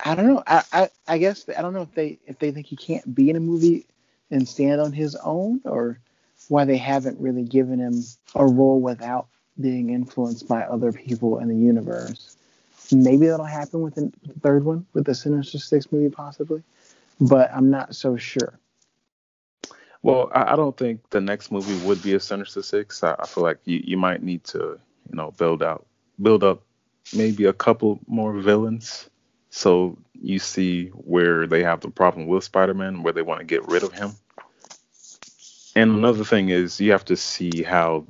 [0.05, 0.43] I don't know.
[0.47, 3.31] I, I, I guess I don't know if they if they think he can't be
[3.31, 3.87] in a movie
[4.31, 6.01] and stand on his own, or
[6.49, 8.03] why they haven't really given him
[8.35, 9.29] a role without
[9.61, 12.37] being influenced by other people in the universe.
[12.93, 16.63] Maybe that'll happen with the third one, with the Sinister Six movie, possibly,
[17.21, 18.59] but I'm not so sure.
[20.07, 23.03] Well, I, I, don't think the next movie would be a Sinister Six.
[23.03, 24.79] I, I feel like you, you might need to,
[25.11, 25.85] you know, build out,
[26.23, 26.63] build up
[27.13, 29.11] maybe a couple more villains,
[29.51, 33.67] so you see where they have the problem with Spider-Man, where they want to get
[33.67, 34.13] rid of him.
[35.75, 38.07] And another thing is you have to see how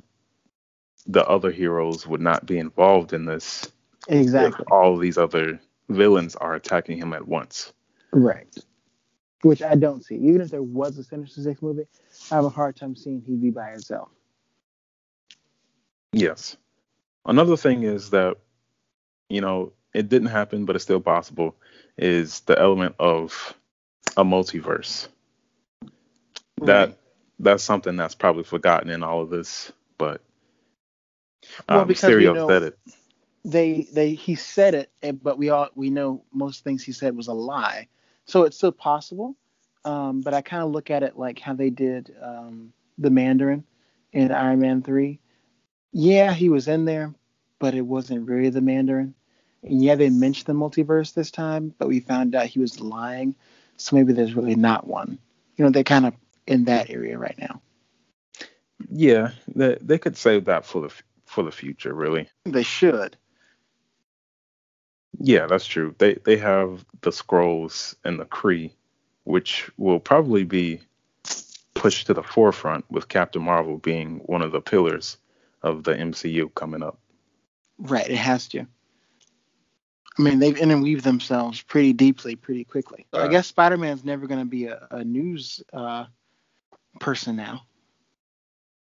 [1.07, 3.71] the other heroes would not be involved in this.
[4.07, 4.65] Exactly.
[4.69, 7.73] all these other villains are attacking him at once.
[8.13, 8.47] Right
[9.47, 10.15] which I don't see.
[10.15, 11.87] Even if there was a Sinister Six movie,
[12.31, 14.09] I have a hard time seeing he'd be by himself.
[16.11, 16.57] Yes.
[17.25, 18.37] Another thing is that,
[19.29, 21.55] you know, it didn't happen, but it's still possible,
[21.97, 23.55] is the element of
[24.15, 25.07] a multiverse.
[26.61, 26.97] That
[27.39, 30.21] that's something that's probably forgotten in all of this, but
[31.69, 32.79] um, well, because Mysterio know, said it.
[33.45, 37.27] They they he said it, but we all we know most things he said was
[37.27, 37.87] a lie.
[38.27, 39.35] So it's still possible,
[39.85, 43.63] um, but I kind of look at it like how they did um, the Mandarin
[44.11, 45.19] in Iron Man 3.
[45.93, 47.13] Yeah, he was in there,
[47.59, 49.15] but it wasn't really the Mandarin.
[49.63, 53.35] And yeah, they mentioned the multiverse this time, but we found out he was lying.
[53.77, 55.19] So maybe there's really not one.
[55.55, 56.13] You know, they're kind of
[56.45, 57.61] in that area right now.
[58.89, 60.93] Yeah, they, they could save that for the
[61.25, 62.29] for the future, really.
[62.45, 63.17] They should.
[65.19, 65.95] Yeah, that's true.
[65.97, 68.71] They they have the Skrulls and the Kree,
[69.23, 70.81] which will probably be
[71.73, 75.17] pushed to the forefront with Captain Marvel being one of the pillars
[75.61, 76.99] of the MCU coming up.
[77.77, 78.65] Right, it has to.
[80.17, 83.05] I mean, they've interweaved themselves pretty deeply, pretty quickly.
[83.13, 86.05] Uh, I guess Spider Man's never going to be a, a news uh,
[86.99, 87.61] person now.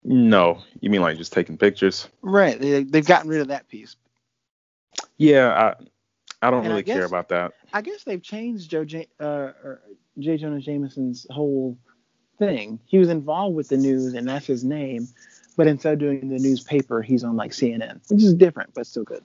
[0.03, 2.07] No, you mean like just taking pictures?
[2.21, 2.57] Right.
[2.57, 3.97] They, they've gotten rid of that piece.
[5.17, 5.83] Yeah, I
[6.41, 7.53] I don't and really I guess, care about that.
[7.73, 9.51] I guess they've changed Joe J, uh,
[10.19, 10.37] J.
[10.37, 11.77] Jonah Jameson's whole
[12.37, 12.79] thing.
[12.85, 15.07] He was involved with the news, and that's his name.
[15.57, 19.03] But instead of doing the newspaper, he's on like CNN, which is different, but still
[19.03, 19.23] good.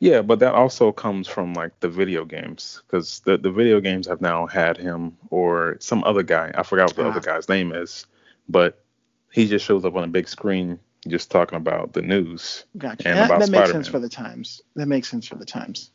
[0.00, 4.06] Yeah, but that also comes from like the video games because the, the video games
[4.06, 6.52] have now had him or some other guy.
[6.54, 7.10] I forgot what the ah.
[7.10, 8.06] other guy's name is,
[8.48, 8.82] but
[9.30, 12.64] he just shows up on a big screen just talking about the news.
[12.76, 13.08] Gotcha.
[13.08, 14.62] And that, about that makes sense for the times.
[14.76, 15.90] That makes sense for the times.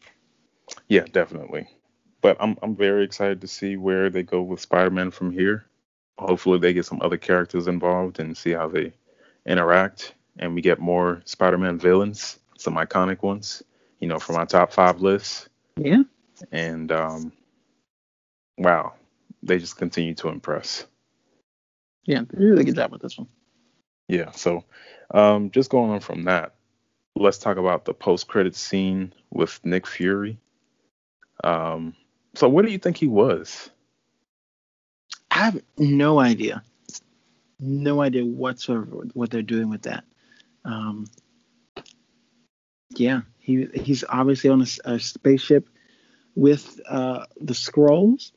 [0.87, 1.67] Yeah, definitely.
[2.21, 5.65] But I'm I'm very excited to see where they go with Spider-Man from here.
[6.17, 8.93] Hopefully they get some other characters involved and see how they
[9.45, 13.63] interact and we get more Spider-Man villains, some iconic ones,
[13.99, 15.49] you know, from our top 5 list.
[15.77, 16.03] Yeah.
[16.51, 17.31] And um
[18.57, 18.93] wow,
[19.43, 20.85] they just continue to impress.
[22.05, 23.27] Yeah, they did a really good job with this one.
[24.07, 24.63] Yeah, so
[25.11, 26.55] um, just going on from that,
[27.15, 30.39] let's talk about the post-credit scene with Nick Fury.
[31.43, 31.95] Um,
[32.35, 33.69] so what do you think he was?
[35.31, 36.63] I have no idea.
[37.59, 40.03] No idea whatsoever what they're doing with that.
[40.63, 41.07] Um,
[42.89, 45.69] yeah, he he's obviously on a, a spaceship
[46.35, 48.31] with uh, the Skrulls.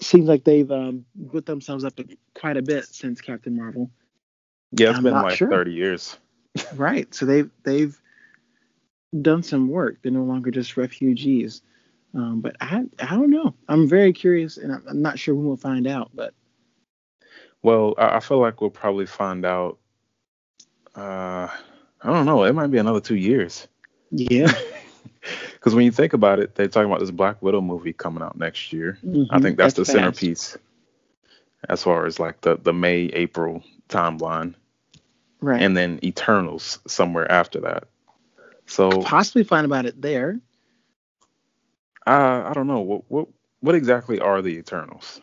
[0.00, 1.98] seems like they've um, put themselves up
[2.34, 3.90] quite a bit since Captain Marvel.
[4.72, 5.50] Yeah, it's I'm been like sure.
[5.50, 6.16] 30 years.
[6.74, 7.12] right.
[7.14, 7.98] So they've they've
[9.20, 9.98] done some work.
[10.02, 11.62] They're no longer just refugees.
[12.14, 13.54] Um, but I I don't know.
[13.68, 16.10] I'm very curious, and I'm, I'm not sure when we'll find out.
[16.14, 16.34] But
[17.62, 19.78] well, I, I feel like we'll probably find out.
[20.94, 21.48] Uh,
[22.02, 22.44] I don't know.
[22.44, 23.66] It might be another two years.
[24.10, 24.52] Yeah.
[25.52, 28.36] Because when you think about it, they're talking about this Black Widow movie coming out
[28.36, 28.98] next year.
[29.06, 29.32] Mm-hmm.
[29.32, 29.92] I think that's, that's the fast.
[29.92, 30.58] centerpiece
[31.68, 34.54] as far as like the, the May, April timeline.
[35.40, 35.62] Right.
[35.62, 37.84] And then Eternals somewhere after that.
[38.66, 40.40] So Could possibly find about it there.
[42.06, 42.80] Uh, I don't know.
[42.80, 43.28] What what
[43.60, 45.20] what exactly are the Eternals?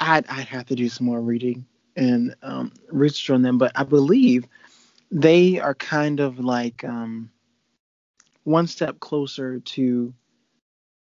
[0.00, 3.82] I'd I'd have to do some more reading and um, research on them, but I
[3.82, 4.46] believe
[5.10, 7.30] they are kind of like um,
[8.44, 10.14] one step closer to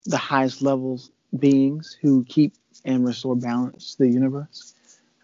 [0.06, 4.74] the highest levels beings who keep and restore balance to the universe.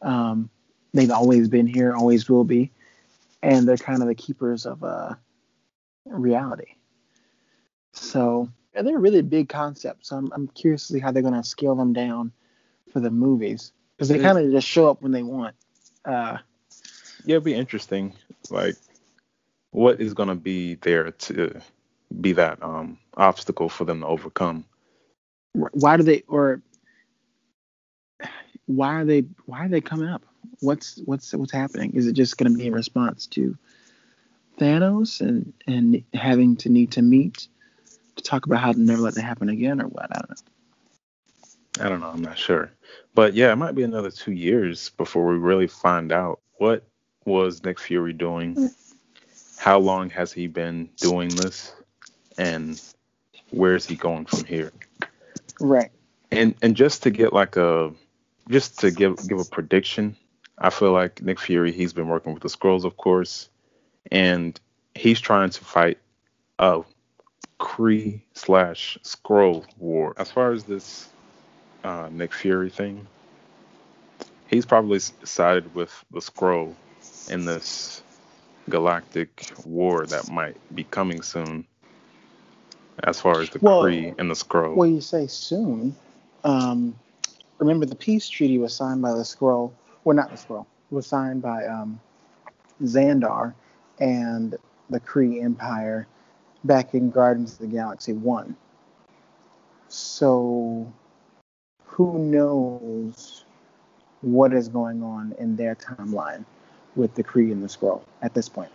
[0.02, 0.48] Um,
[0.94, 2.70] they've always been here, always will be,
[3.42, 5.14] and they're kind of the keepers of uh,
[6.06, 6.74] reality.
[7.92, 8.48] So
[8.82, 10.08] they're really big concepts.
[10.08, 12.32] So I'm, I'm curious to see how they're going to scale them down
[12.92, 15.54] for the movies because they kind of just show up when they want.
[16.04, 16.38] Uh,
[17.24, 18.14] yeah, it'd be interesting.
[18.50, 18.76] Like,
[19.70, 21.60] what is going to be there to
[22.20, 24.64] be that um, obstacle for them to overcome.
[25.52, 26.62] Why do they or
[28.66, 30.24] why are they why are they coming up?
[30.60, 31.92] What's what's what's happening?
[31.94, 33.56] Is it just going to be in response to
[34.58, 37.48] Thanos and and having to need to meet
[38.22, 40.08] to talk about how to never let that happen again or what?
[40.10, 41.84] I don't know.
[41.84, 42.08] I don't know.
[42.08, 42.70] I'm not sure.
[43.14, 46.84] But yeah, it might be another two years before we really find out what
[47.24, 48.70] was Nick Fury doing.
[49.58, 51.72] How long has he been doing this?
[52.40, 52.80] and
[53.50, 54.72] where is he going from here?
[55.60, 55.90] Right.
[56.30, 57.92] And and just to get like a
[58.48, 60.16] just to give give a prediction,
[60.58, 63.50] I feel like Nick Fury he's been working with the Skrulls, of course,
[64.10, 64.58] and
[64.94, 65.98] he's trying to fight
[66.58, 66.82] a
[67.60, 70.14] Kree slash Skrull war.
[70.16, 71.08] As far as this
[71.84, 73.06] uh, Nick Fury thing,
[74.48, 76.74] he's probably sided with the Skrull
[77.28, 78.02] in this
[78.68, 81.66] galactic war that might be coming soon
[83.04, 84.74] as far as the well, Kree and the Skrull.
[84.74, 85.94] Well, you say soon.
[86.44, 86.98] Um,
[87.58, 89.72] remember, the peace treaty was signed by the Skrull.
[90.04, 90.66] Well, not the Skrull.
[90.90, 92.00] It was signed by um,
[92.82, 93.54] Xandar
[93.98, 94.56] and
[94.88, 96.06] the Kree Empire
[96.64, 98.56] back in Guardians of the Galaxy 1.
[99.88, 100.90] So,
[101.84, 103.44] who knows
[104.22, 106.44] what is going on in their timeline
[106.96, 108.70] with the Kree and the Skrull at this point.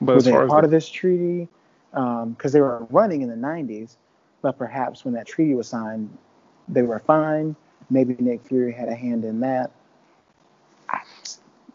[0.00, 1.48] But Were they part the- of this treaty?
[1.94, 3.96] Um, because they were running in the 90s,
[4.42, 6.14] but perhaps when that treaty was signed,
[6.68, 7.56] they were fine.
[7.88, 9.70] Maybe Nick Fury had a hand in that.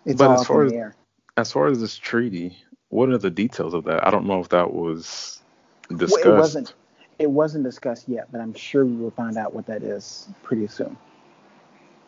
[0.06, 0.96] It's But all as far in as- the air.
[1.38, 2.56] as far as this treaty,
[2.92, 4.06] what are the details of that?
[4.06, 5.42] I don't know if that was
[5.90, 6.26] discussed.
[6.26, 6.74] Well, it wasn't.
[7.20, 10.68] It wasn't discussed yet, but I'm sure we will find out what that is pretty
[10.68, 10.98] soon.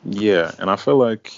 [0.03, 1.31] Yeah, and I feel like,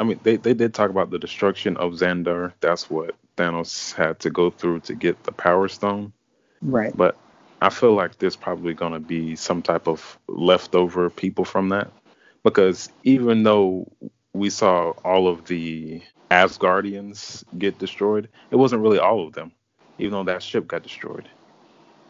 [0.00, 2.52] I mean, they, they did talk about the destruction of Xandar.
[2.60, 6.12] That's what Thanos had to go through to get the Power Stone.
[6.60, 6.94] Right.
[6.96, 7.16] But
[7.62, 11.90] I feel like there's probably going to be some type of leftover people from that.
[12.42, 13.90] Because even though
[14.38, 19.52] we saw all of the Asgardians get destroyed, it wasn't really all of them,
[19.98, 21.28] even though that ship got destroyed.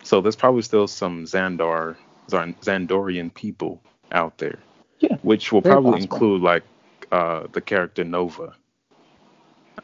[0.02, 1.96] So there's probably still some Xandar,
[2.28, 4.58] Xandarian people out there.
[5.00, 6.14] Yeah, Which will probably possible.
[6.16, 6.64] include like
[7.12, 8.54] uh, the character Nova.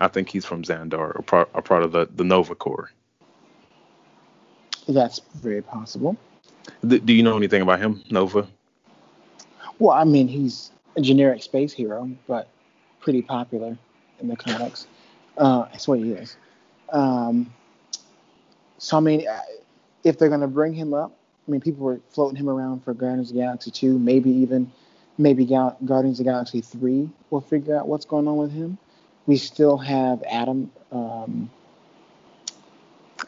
[0.00, 2.90] I think he's from Xandar, or part, or part of the, the Nova Corps.
[4.88, 6.16] That's very possible.
[6.86, 8.46] D- do you know anything about him, Nova?
[9.78, 12.48] Well, I mean, he's a generic space hero, but
[13.00, 13.76] pretty popular
[14.20, 14.86] in the comics.
[15.36, 16.36] Uh, that's what he is.
[16.92, 17.52] Um,
[18.78, 19.40] so, I mean, uh,
[20.04, 21.16] if they're going to bring him up,
[21.46, 24.70] I mean, people were floating him around for Guardians of the Galaxy 2, maybe even
[25.18, 28.78] maybe Gal- Guardians of the Galaxy 3 will figure out what's going on with him.
[29.26, 31.50] We still have Adam, um,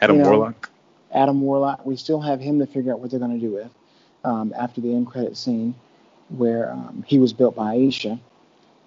[0.01, 0.71] Adam You know, Warlock?
[1.13, 1.87] Adam Warlock.
[1.87, 3.71] We still have him to figure out what they're going to do with
[4.25, 5.75] um, after the end credit scene
[6.29, 8.19] where um, he was built by Ayesha.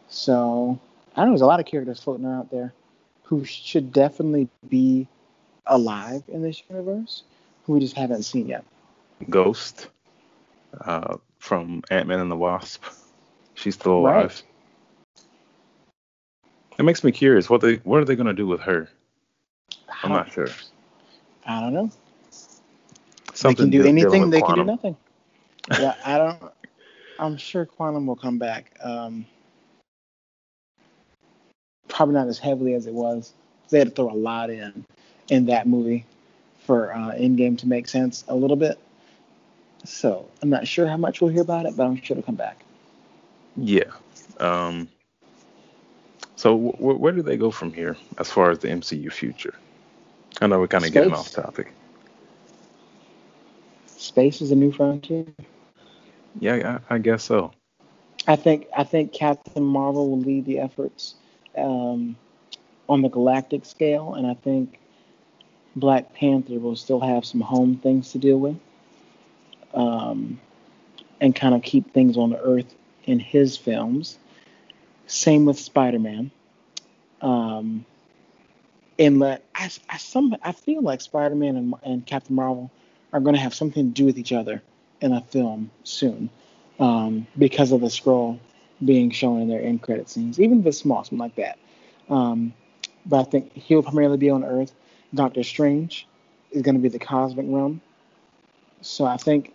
[0.10, 0.80] So
[1.16, 2.74] I don't know there's a lot of characters floating out there
[3.24, 5.08] who should definitely be
[5.66, 7.24] alive in this universe
[7.66, 8.64] who we just haven't seen yet.
[9.30, 9.88] Ghost
[10.82, 12.84] uh, from Ant Man and the Wasp.
[13.54, 14.16] She's still alive.
[14.16, 14.44] Right.
[16.80, 17.50] It makes me curious.
[17.50, 18.90] What they what are they gonna do with her?
[20.04, 20.48] I'm not sure.
[21.46, 21.92] I don't know.
[23.34, 24.30] Something they can do anything.
[24.30, 24.96] They can do nothing.
[25.78, 26.42] Yeah, I don't.
[27.20, 28.72] I'm sure Quantum will come back.
[28.82, 29.26] Um,
[31.90, 33.34] probably not as heavily as it was.
[33.70, 34.86] They had to throw a lot in
[35.30, 36.06] in that movie
[36.60, 38.80] for uh, Endgame to make sense a little bit.
[39.86, 42.36] So I'm not sure how much we'll hear about it, but I'm sure it'll come
[42.36, 42.64] back.
[43.58, 43.92] Yeah.
[44.40, 44.88] Um.
[46.36, 49.54] So wh- wh- where do they go from here as far as the MCU future?
[50.42, 51.74] I know we're kind of getting off topic.
[53.88, 55.26] Space is a new frontier.
[56.40, 57.52] Yeah, I, I guess so.
[58.28, 61.16] I think I think Captain Marvel will lead the efforts
[61.58, 62.16] um,
[62.88, 64.80] on the galactic scale, and I think
[65.76, 68.58] Black Panther will still have some home things to deal with,
[69.74, 70.40] um,
[71.20, 72.74] and kind of keep things on the Earth
[73.06, 74.20] in his films.
[75.08, 76.30] Same with Spider-Man.
[77.22, 77.86] Um,
[79.00, 82.70] and let I, I some I feel like Spider-Man and, and Captain Marvel
[83.12, 84.62] are going to have something to do with each other
[85.02, 86.30] in a film soon
[86.80, 88.40] um, because of the Skrull
[88.84, 91.58] being shown in their end credit scenes, even if it's small, something like that.
[92.10, 92.54] Um,
[93.06, 94.74] but I think he'll primarily be on Earth.
[95.14, 96.08] Doctor Strange
[96.52, 97.82] is going to be the cosmic realm.
[98.82, 99.54] So I think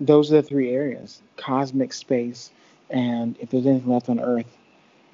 [0.00, 2.50] those are the three areas: cosmic space,
[2.90, 4.56] and if there's anything left on Earth,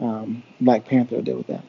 [0.00, 1.64] um, Black Panther will deal with that.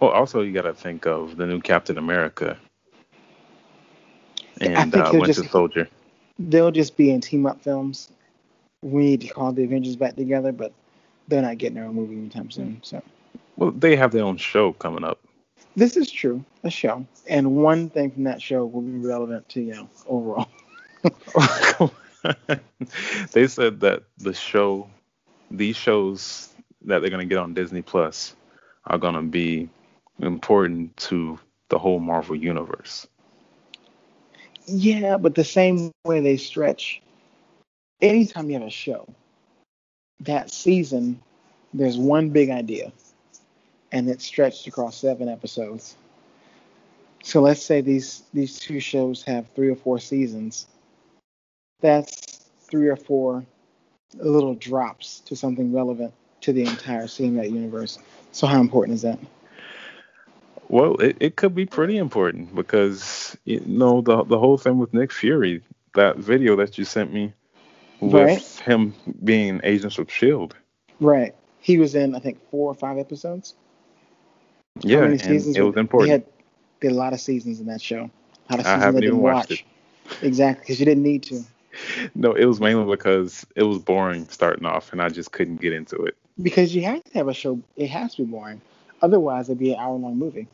[0.00, 2.58] Well, also you got to think of the new Captain America
[4.60, 5.88] and uh, Winter just- Soldier.
[6.38, 8.10] They'll just be in team up films.
[8.82, 10.72] We need to call the Avengers back together, but
[11.28, 12.80] they're not getting their own movie anytime soon.
[12.82, 13.02] So.
[13.56, 15.20] Well, they have their own show coming up.
[15.74, 19.60] This is true, a show, and one thing from that show will be relevant to
[19.60, 20.48] you know overall.
[23.32, 24.88] they said that the show,
[25.50, 26.48] these shows
[26.82, 28.34] that they're gonna get on Disney Plus,
[28.86, 29.68] are gonna be
[30.20, 33.06] important to the whole Marvel universe.
[34.66, 37.00] Yeah, but the same way they stretch.
[38.00, 39.06] Anytime you have a show,
[40.20, 41.20] that season,
[41.72, 42.92] there's one big idea,
[43.92, 45.96] and it's stretched across seven episodes.
[47.22, 50.66] So let's say these these two shows have three or four seasons.
[51.80, 53.44] That's three or four
[54.14, 56.12] little drops to something relevant
[56.42, 57.98] to the entire cinematic universe.
[58.32, 59.18] So how important is that?
[60.68, 64.92] Well, it, it could be pretty important because you know the the whole thing with
[64.92, 65.62] Nick Fury,
[65.94, 67.32] that video that you sent me
[68.00, 68.42] with Right.
[68.64, 68.94] him
[69.24, 70.56] being Agents of Shield.
[71.00, 71.34] Right.
[71.60, 73.54] He was in I think four or five episodes.
[74.82, 76.08] How Yeah, many and seasons it was important.
[76.08, 76.24] They had,
[76.80, 78.10] they had a lot of seasons in that show.
[78.48, 79.64] A lot of I haven't even watched watch.
[80.22, 81.44] Exactly, because you didn't need to.
[82.14, 85.72] no, it was mainly because it was boring starting off, and I just couldn't get
[85.72, 86.16] into it.
[86.40, 87.60] Because you have to have a show.
[87.76, 88.60] It has to be boring.
[89.02, 90.48] Otherwise, it'd be an hour long movie.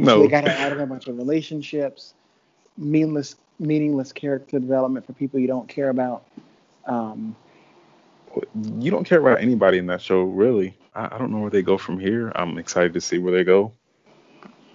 [0.00, 2.14] No, So they got add in a bunch of relationships,
[2.76, 6.24] meaningless, meaningless character development for people you don't care about.
[6.86, 7.36] Um,
[8.78, 10.76] you don't care about anybody in that show, really.
[10.94, 12.32] I, I don't know where they go from here.
[12.34, 13.72] I'm excited to see where they go,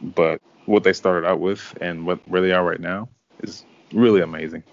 [0.01, 3.09] but what they started out with and what where they are right now
[3.41, 3.63] is
[3.93, 4.63] really amazing.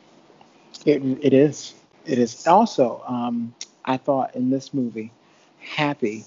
[0.86, 1.74] it, it is.
[2.04, 2.46] It is.
[2.46, 5.12] Also, um, I thought in this movie,
[5.60, 6.24] Happy,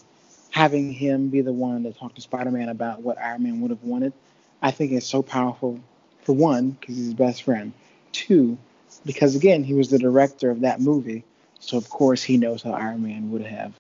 [0.56, 3.84] having him be the one to talk to Spider-Man about what Iron Man would have
[3.84, 4.14] wanted,
[4.62, 5.82] I think is so powerful.
[6.24, 7.74] For one, because he's his best friend.
[8.14, 8.58] Two,
[9.06, 11.26] because again, he was the director of that movie,
[11.60, 13.74] so of course he knows how Iron Man would have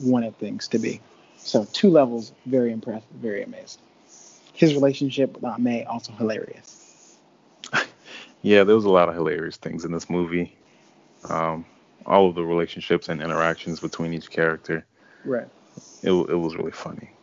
[0.00, 1.00] wanted things to be.
[1.38, 3.78] So two levels, very impressed, very amazed.
[4.52, 7.16] His relationship with Aunt May also hilarious.
[8.42, 10.56] Yeah, there was a lot of hilarious things in this movie.
[11.28, 11.66] Um,
[12.06, 14.86] all of the relationships and interactions between each character,
[15.26, 15.46] Right.
[16.02, 17.19] It, it was really funny.